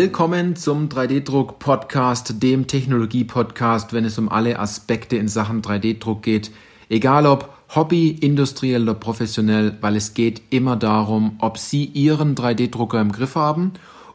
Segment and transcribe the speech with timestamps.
[0.00, 6.52] Willkommen zum 3D-Druck-Podcast, dem Technologie-Podcast, wenn es um alle Aspekte in Sachen 3D-Druck geht.
[6.88, 13.00] Egal ob Hobby, industriell oder professionell, weil es geht immer darum, ob Sie Ihren 3D-Drucker
[13.00, 13.72] im Griff haben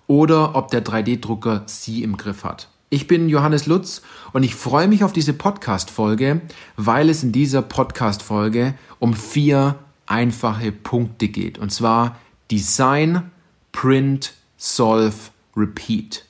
[0.07, 2.69] oder ob der 3D-Drucker Sie im Griff hat.
[2.89, 6.43] Ich bin Johannes Lutz und ich freue mich auf diese Podcast-Folge,
[6.77, 9.75] weil es in dieser Podcast-Folge um vier
[10.05, 11.57] einfache Punkte geht.
[11.57, 13.31] Und zwar Design,
[13.73, 16.25] Print, Solve, Repeat.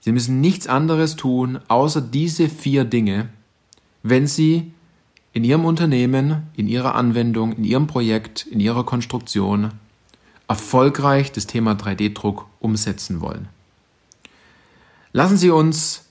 [0.00, 3.28] Sie müssen nichts anderes tun, außer diese vier Dinge,
[4.02, 4.72] wenn Sie
[5.32, 9.72] in Ihrem Unternehmen, in Ihrer Anwendung, in Ihrem Projekt, in Ihrer Konstruktion
[10.46, 13.48] erfolgreich das Thema 3D-Druck umsetzen wollen.
[15.12, 16.04] Lassen Sie uns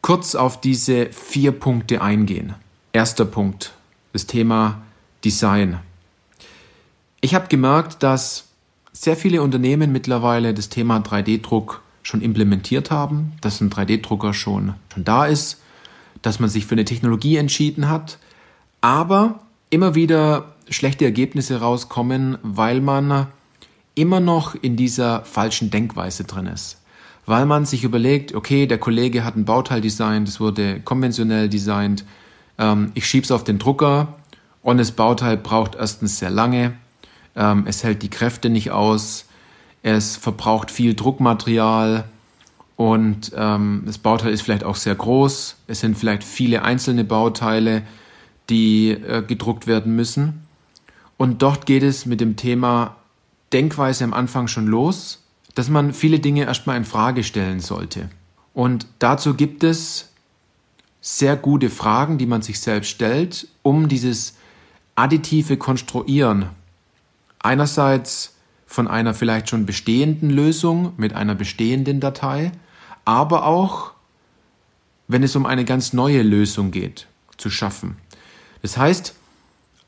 [0.00, 2.54] kurz auf diese vier Punkte eingehen.
[2.92, 3.72] Erster Punkt,
[4.12, 4.82] das Thema
[5.24, 5.80] Design.
[7.20, 8.49] Ich habe gemerkt, dass
[8.92, 15.04] sehr viele Unternehmen mittlerweile das Thema 3D-Druck schon implementiert haben, dass ein 3D-Drucker schon, schon
[15.04, 15.60] da ist,
[16.22, 18.18] dass man sich für eine Technologie entschieden hat,
[18.80, 23.28] aber immer wieder schlechte Ergebnisse rauskommen, weil man
[23.94, 26.78] immer noch in dieser falschen Denkweise drin ist.
[27.26, 32.04] Weil man sich überlegt, okay, der Kollege hat ein Bauteil designt, das wurde konventionell designt,
[32.58, 34.14] ähm, ich schieb's auf den Drucker
[34.62, 36.72] und das Bauteil braucht erstens sehr lange,
[37.36, 39.26] ähm, es hält die Kräfte nicht aus,
[39.82, 42.04] es verbraucht viel Druckmaterial
[42.76, 47.82] und ähm, das Bauteil ist vielleicht auch sehr groß, es sind vielleicht viele einzelne Bauteile,
[48.48, 50.46] die äh, gedruckt werden müssen.
[51.16, 52.96] Und dort geht es mit dem Thema
[53.52, 55.22] Denkweise am Anfang schon los,
[55.54, 58.08] dass man viele Dinge erstmal in Frage stellen sollte.
[58.54, 60.10] Und dazu gibt es
[61.00, 64.36] sehr gute Fragen, die man sich selbst stellt, um dieses
[64.94, 66.46] additive Konstruieren
[67.40, 68.34] einerseits
[68.66, 72.52] von einer vielleicht schon bestehenden Lösung mit einer bestehenden Datei,
[73.04, 73.92] aber auch,
[75.08, 77.96] wenn es um eine ganz neue Lösung geht, zu schaffen.
[78.62, 79.14] Das heißt,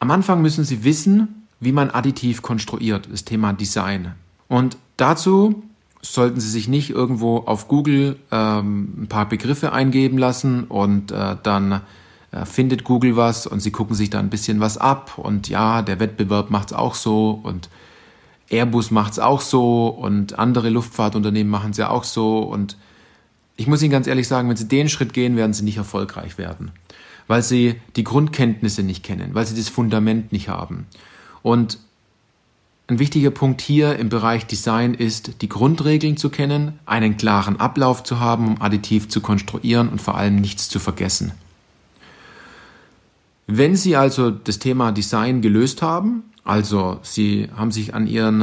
[0.00, 4.16] am Anfang müssen Sie wissen, wie man additiv konstruiert, das Thema Design.
[4.48, 5.62] Und dazu
[6.00, 11.36] sollten Sie sich nicht irgendwo auf Google ähm, ein paar Begriffe eingeben lassen und äh,
[11.40, 11.82] dann
[12.32, 15.82] äh, findet Google was und Sie gucken sich da ein bisschen was ab und ja,
[15.82, 17.68] der Wettbewerb macht es auch so und
[18.50, 22.76] Airbus macht es auch so und andere Luftfahrtunternehmen machen es ja auch so und
[23.56, 26.38] ich muss Ihnen ganz ehrlich sagen, wenn Sie den Schritt gehen, werden Sie nicht erfolgreich
[26.38, 26.72] werden
[27.26, 30.86] weil sie die Grundkenntnisse nicht kennen, weil sie das Fundament nicht haben.
[31.42, 31.78] Und
[32.88, 38.02] ein wichtiger Punkt hier im Bereich Design ist, die Grundregeln zu kennen, einen klaren Ablauf
[38.02, 41.32] zu haben, um additiv zu konstruieren und vor allem nichts zu vergessen.
[43.46, 48.42] Wenn Sie also das Thema Design gelöst haben, also Sie haben sich an, Ihren,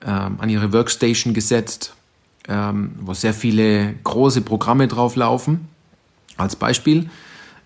[0.00, 1.94] äh, an Ihre Workstation gesetzt,
[2.48, 5.68] ähm, wo sehr viele große Programme drauf laufen,
[6.36, 7.10] als Beispiel,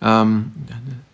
[0.00, 0.50] ähm,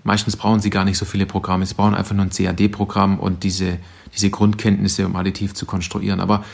[0.04, 1.66] meistens brauchen sie gar nicht so viele Programme.
[1.66, 3.78] Sie brauchen einfach nur ein CAD-Programm und diese,
[4.14, 6.20] diese Grundkenntnisse, um additiv zu konstruieren.
[6.20, 6.44] Aber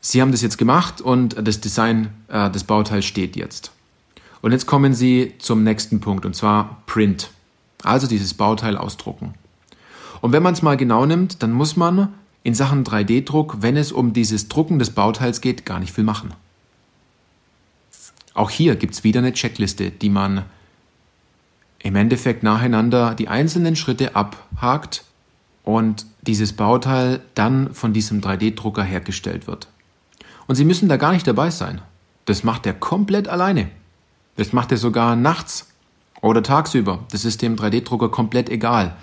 [0.00, 3.72] sie haben das jetzt gemacht und das Design äh, des Bauteils steht jetzt.
[4.40, 7.30] Und jetzt kommen sie zum nächsten Punkt und zwar Print.
[7.84, 9.34] Also dieses Bauteil ausdrucken.
[10.20, 13.92] Und wenn man es mal genau nimmt, dann muss man in Sachen 3D-Druck, wenn es
[13.92, 16.34] um dieses Drucken des Bauteils geht, gar nicht viel machen.
[18.34, 20.44] Auch hier gibt es wieder eine Checkliste, die man
[21.78, 25.04] im Endeffekt nacheinander die einzelnen Schritte abhakt
[25.62, 29.68] und dieses Bauteil dann von diesem 3D-Drucker hergestellt wird.
[30.46, 31.80] Und Sie müssen da gar nicht dabei sein.
[32.24, 33.70] Das macht er komplett alleine.
[34.36, 35.73] Das macht er sogar nachts
[36.20, 37.04] oder tagsüber.
[37.10, 38.96] Das ist dem 3D-Drucker komplett egal.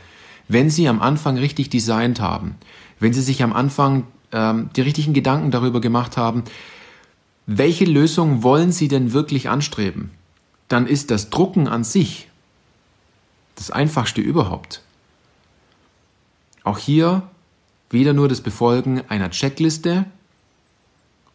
[0.47, 2.55] Wenn Sie am Anfang richtig designt haben,
[2.99, 6.43] wenn Sie sich am Anfang ähm, die richtigen Gedanken darüber gemacht haben,
[7.45, 10.11] welche Lösung wollen Sie denn wirklich anstreben,
[10.67, 12.27] dann ist das Drucken an sich
[13.55, 14.81] das einfachste überhaupt.
[16.63, 17.23] Auch hier
[17.89, 20.05] wieder nur das Befolgen einer Checkliste.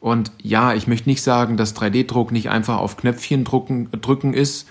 [0.01, 4.67] Und ja, ich möchte nicht sagen, dass 3D-Druck nicht einfach auf Knöpfchen drucken, drücken ist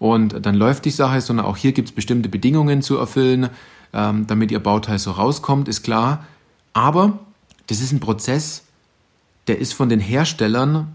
[0.00, 3.50] und dann läuft die Sache, sondern auch hier gibt es bestimmte Bedingungen zu erfüllen,
[3.92, 6.26] ähm, damit Ihr Bauteil so rauskommt, ist klar.
[6.72, 7.20] Aber
[7.68, 8.64] das ist ein Prozess,
[9.46, 10.92] der ist von den Herstellern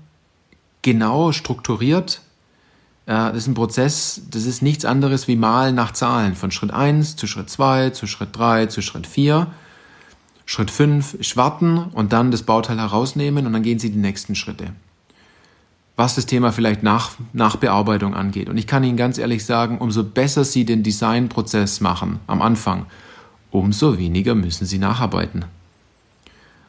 [0.82, 2.22] genau strukturiert
[3.06, 6.36] äh, das ist ein Prozess, das ist nichts anderes wie Malen nach Zahlen.
[6.36, 9.48] Von Schritt 1 zu Schritt 2, zu Schritt 3, zu Schritt 4.
[10.48, 14.74] Schritt 5 schwarten und dann das Bauteil herausnehmen und dann gehen Sie die nächsten Schritte.
[15.96, 18.50] Was das Thema vielleicht nach, Nachbearbeitung angeht.
[18.50, 22.86] Und ich kann Ihnen ganz ehrlich sagen, umso besser Sie den Designprozess machen am Anfang,
[23.52, 25.46] umso weniger müssen Sie nacharbeiten.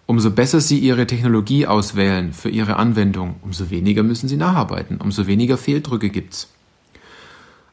[0.07, 5.27] Umso besser Sie Ihre Technologie auswählen für Ihre Anwendung, umso weniger müssen Sie nacharbeiten, umso
[5.27, 6.49] weniger Fehldrücke gibt's.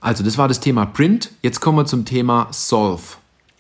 [0.01, 1.31] Also, das war das Thema Print.
[1.43, 3.03] Jetzt kommen wir zum Thema Solve.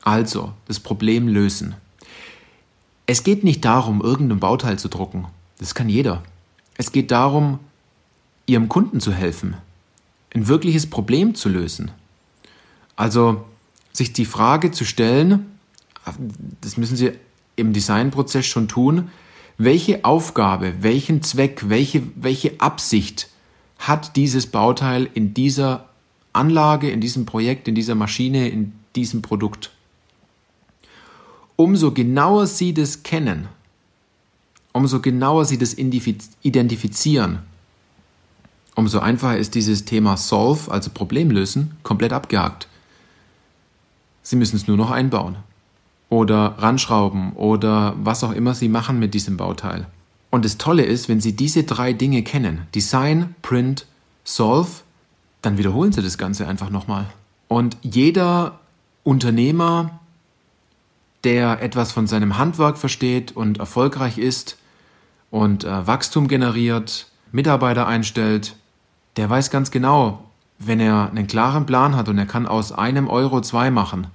[0.01, 1.75] Also, das Problem lösen.
[3.05, 5.27] Es geht nicht darum, irgendein Bauteil zu drucken.
[5.59, 6.23] Das kann jeder.
[6.75, 7.59] Es geht darum,
[8.45, 9.55] Ihrem Kunden zu helfen,
[10.33, 11.91] ein wirkliches Problem zu lösen.
[12.95, 13.45] Also,
[13.91, 15.45] sich die Frage zu stellen,
[16.61, 17.11] das müssen Sie
[17.55, 19.09] im Designprozess schon tun,
[19.57, 23.29] welche Aufgabe, welchen Zweck, welche, welche Absicht
[23.77, 25.89] hat dieses Bauteil in dieser
[26.33, 29.71] Anlage, in diesem Projekt, in dieser Maschine, in diesem Produkt.
[31.55, 33.47] Umso genauer Sie das kennen,
[34.71, 37.39] umso genauer Sie das identifizieren,
[38.75, 42.67] umso einfacher ist dieses Thema Solve, also Problemlösen, komplett abgehakt.
[44.23, 45.37] Sie müssen es nur noch einbauen
[46.09, 49.87] oder ranschrauben oder was auch immer Sie machen mit diesem Bauteil.
[50.29, 53.85] Und das Tolle ist, wenn Sie diese drei Dinge kennen, Design, Print,
[54.23, 54.69] Solve,
[55.41, 57.05] dann wiederholen Sie das Ganze einfach nochmal.
[57.47, 58.59] Und jeder
[59.03, 59.99] Unternehmer,
[61.23, 64.57] der etwas von seinem Handwerk versteht und erfolgreich ist
[65.29, 68.55] und äh, Wachstum generiert, Mitarbeiter einstellt,
[69.17, 70.23] der weiß ganz genau,
[70.59, 74.07] wenn er einen klaren Plan hat und er kann aus einem Euro zwei machen,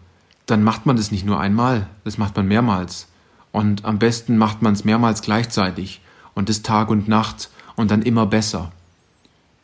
[0.46, 3.08] dann macht man das nicht nur einmal, das macht man mehrmals.
[3.52, 6.00] Und am besten macht man es mehrmals gleichzeitig
[6.34, 8.72] und das Tag und Nacht und dann immer besser.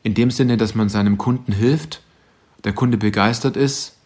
[0.03, 2.03] In dem Sinne, dass man seinem Kunden hilft,
[2.65, 3.97] der Kunde begeistert ist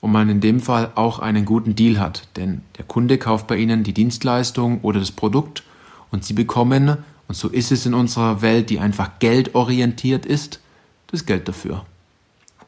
[0.00, 2.28] und man in dem Fall auch einen guten Deal hat.
[2.36, 5.62] Denn der Kunde kauft bei Ihnen die Dienstleistung oder das Produkt
[6.10, 10.60] und Sie bekommen, und so ist es in unserer Welt, die einfach geldorientiert ist,
[11.08, 11.84] das Geld dafür.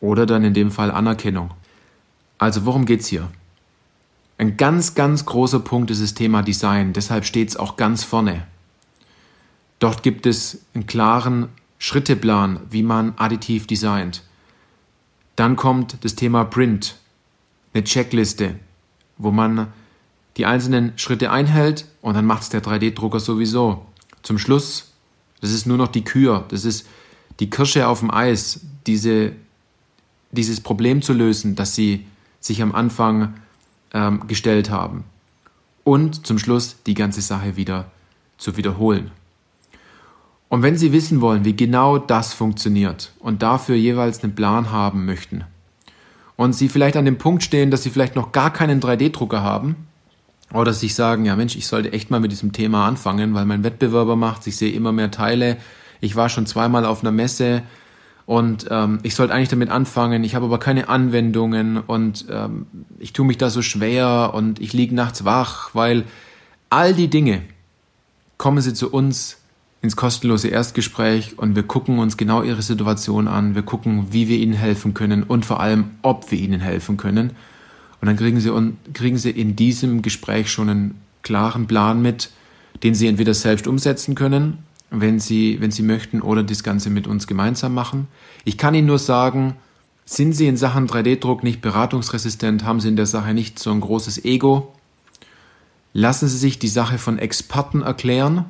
[0.01, 1.51] Oder dann in dem Fall Anerkennung.
[2.39, 3.31] Also worum geht's hier?
[4.39, 8.47] Ein ganz, ganz großer Punkt ist das Thema Design, deshalb steht es auch ganz vorne.
[9.79, 11.49] Dort gibt es einen klaren
[11.79, 14.23] Schritteplan, wie man additiv designt.
[15.37, 16.97] Dann kommt das Thema Print,
[17.73, 18.57] eine Checkliste,
[19.19, 19.69] wo man
[20.37, 23.87] die einzelnen Schritte einhält und dann macht es der 3D-Drucker sowieso.
[24.23, 24.93] Zum Schluss,
[25.41, 26.87] das ist nur noch die Kür, das ist
[27.41, 29.33] die Kirsche auf dem Eis, diese,
[30.31, 32.07] dieses Problem zu lösen, dass sie
[32.41, 33.35] sich am Anfang
[33.93, 35.05] ähm, gestellt haben.
[35.85, 37.91] Und zum Schluss die ganze Sache wieder
[38.39, 39.11] zu wiederholen.
[40.49, 45.05] Und wenn Sie wissen wollen, wie genau das funktioniert und dafür jeweils einen Plan haben
[45.05, 45.45] möchten
[46.37, 49.75] und Sie vielleicht an dem Punkt stehen, dass Sie vielleicht noch gar keinen 3D-Drucker haben
[50.53, 53.65] oder sich sagen, ja Mensch, ich sollte echt mal mit diesem Thema anfangen, weil mein
[53.65, 55.57] Wettbewerber macht, ich sehe immer mehr Teile,
[56.01, 57.63] ich war schon zweimal auf einer Messe,
[58.27, 62.67] und ähm, ich sollte eigentlich damit anfangen, ich habe aber keine Anwendungen und ähm,
[62.99, 66.05] ich tue mich da so schwer und ich liege nachts wach, weil
[66.69, 67.43] all die Dinge
[68.37, 69.39] kommen sie zu uns
[69.81, 74.39] ins kostenlose Erstgespräch und wir gucken uns genau ihre Situation an, wir gucken, wie wir
[74.39, 77.31] ihnen helfen können und vor allem, ob wir ihnen helfen können.
[78.01, 78.51] Und dann kriegen sie,
[78.93, 82.31] kriegen sie in diesem Gespräch schon einen klaren Plan mit,
[82.83, 87.07] den sie entweder selbst umsetzen können wenn Sie, wenn Sie möchten, oder das Ganze mit
[87.07, 88.09] uns gemeinsam machen.
[88.45, 89.57] Ich kann Ihnen nur sagen,
[90.05, 93.81] sind Sie in Sachen 3D-Druck nicht beratungsresistent, haben Sie in der Sache nicht so ein
[93.81, 94.73] großes Ego,
[95.93, 98.47] lassen Sie sich die Sache von Experten erklären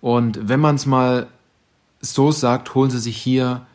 [0.00, 1.28] und wenn man es mal
[2.00, 3.66] so sagt, holen Sie sich hier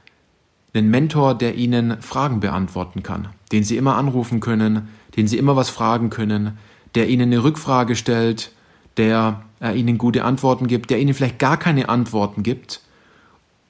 [0.74, 5.56] einen Mentor, der Ihnen Fragen beantworten kann, den Sie immer anrufen können, den Sie immer
[5.56, 6.58] was fragen können,
[6.96, 8.52] der Ihnen eine Rückfrage stellt,
[8.98, 12.82] der äh, ihnen gute Antworten gibt, der ihnen vielleicht gar keine Antworten gibt,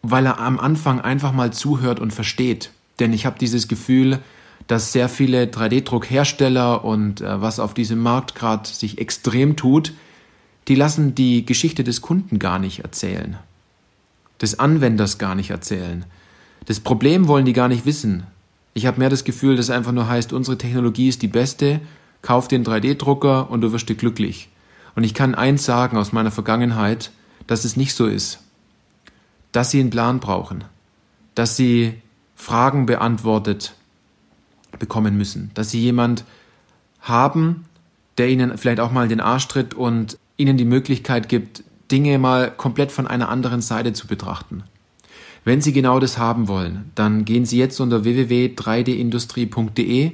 [0.01, 2.71] weil er am Anfang einfach mal zuhört und versteht.
[2.99, 4.19] Denn ich habe dieses Gefühl,
[4.67, 9.93] dass sehr viele 3D-Druckhersteller und äh, was auf diesem Markt gerade sich extrem tut,
[10.67, 13.37] die lassen die Geschichte des Kunden gar nicht erzählen,
[14.41, 16.05] des Anwenders gar nicht erzählen.
[16.65, 18.27] Das Problem wollen die gar nicht wissen.
[18.75, 21.79] Ich habe mehr das Gefühl, dass einfach nur heißt, unsere Technologie ist die beste,
[22.21, 24.49] kauf den 3D-Drucker und du wirst dir glücklich.
[24.95, 27.11] Und ich kann eins sagen aus meiner Vergangenheit,
[27.47, 28.39] dass es nicht so ist.
[29.51, 30.63] Dass sie einen Plan brauchen.
[31.35, 32.01] Dass sie
[32.35, 33.73] Fragen beantwortet
[34.77, 35.51] bekommen müssen.
[35.53, 36.25] Dass sie jemand
[37.01, 37.65] haben,
[38.17, 42.51] der ihnen vielleicht auch mal den Arsch tritt und ihnen die Möglichkeit gibt, Dinge mal
[42.51, 44.63] komplett von einer anderen Seite zu betrachten.
[45.43, 50.11] Wenn Sie genau das haben wollen, dann gehen Sie jetzt unter www.3dindustrie.de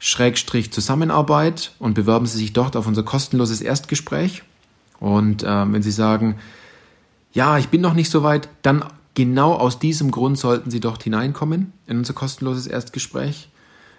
[0.00, 4.42] Schrägstrich Zusammenarbeit und bewerben Sie sich dort auf unser kostenloses Erstgespräch.
[4.98, 6.36] Und äh, wenn Sie sagen,
[7.32, 11.04] ja, ich bin noch nicht so weit, dann genau aus diesem Grund sollten Sie dort
[11.04, 13.50] hineinkommen in unser kostenloses Erstgespräch.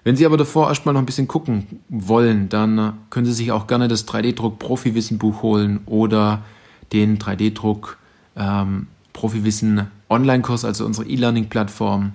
[0.04, 3.68] Wenn Sie aber davor erstmal noch ein bisschen gucken wollen, dann können Sie sich auch
[3.68, 6.44] gerne das 3D-Druck Profiwissen Buch holen oder
[6.92, 7.98] den 3D-Druck
[8.36, 12.14] ähm, Profiwissen Online-Kurs, also unsere E-Learning-Plattform.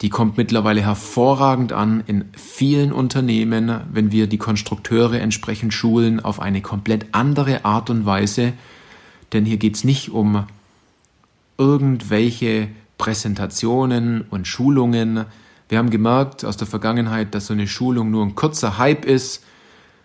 [0.00, 6.40] Die kommt mittlerweile hervorragend an in vielen Unternehmen, wenn wir die Konstrukteure entsprechend schulen auf
[6.40, 8.52] eine komplett andere Art und Weise.
[9.32, 10.44] Denn hier geht es nicht um
[11.56, 15.26] irgendwelche Präsentationen und Schulungen,
[15.68, 19.42] wir haben gemerkt aus der Vergangenheit, dass so eine Schulung nur ein kurzer Hype ist,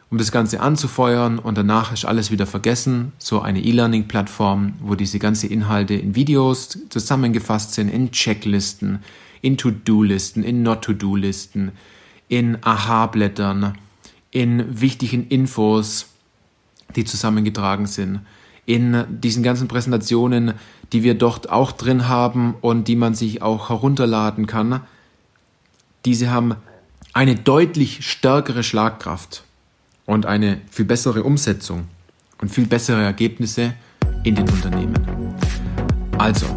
[0.09, 3.11] um das Ganze anzufeuern und danach ist alles wieder vergessen.
[3.19, 8.99] So eine E-Learning-Plattform, wo diese ganzen Inhalte in Videos zusammengefasst sind, in Checklisten,
[9.41, 11.71] in To-Do-Listen, in Not-To-Do-Listen,
[12.27, 13.77] in Aha-Blättern,
[14.31, 16.07] in wichtigen Infos,
[16.95, 18.21] die zusammengetragen sind,
[18.65, 20.53] in diesen ganzen Präsentationen,
[20.93, 24.81] die wir dort auch drin haben und die man sich auch herunterladen kann
[26.05, 26.55] diese haben
[27.13, 29.43] eine deutlich stärkere Schlagkraft
[30.05, 31.87] und eine viel bessere Umsetzung
[32.41, 33.73] und viel bessere Ergebnisse
[34.23, 34.95] in den Unternehmen.
[36.17, 36.47] Also,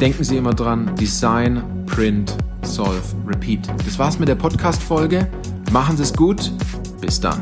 [0.00, 3.68] denken Sie immer dran, Design, Print, Solve, Repeat.
[3.84, 5.28] Das war's mit der Podcast-Folge.
[5.70, 6.52] Machen Sie es gut.
[7.00, 7.40] Bis dann.